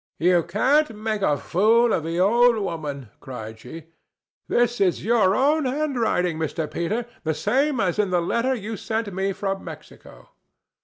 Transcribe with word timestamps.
"You 0.17 0.41
can't 0.41 0.95
make 0.95 1.21
a 1.21 1.37
fool 1.37 1.93
of 1.93 2.03
the 2.05 2.19
old 2.19 2.55
woman," 2.57 3.11
cried 3.19 3.59
she. 3.59 3.83
"This 4.47 4.81
is 4.81 5.05
your 5.05 5.35
own 5.35 5.65
handwriting, 5.65 6.39
Mr. 6.39 6.65
Peter, 6.71 7.05
the 7.23 7.35
same 7.35 7.79
as 7.79 7.99
in 7.99 8.09
the 8.09 8.19
letter 8.19 8.55
you 8.55 8.77
sent 8.77 9.13
me 9.13 9.31
from 9.31 9.63
Mexico." 9.63 10.29